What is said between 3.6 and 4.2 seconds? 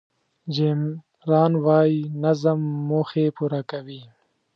کوي.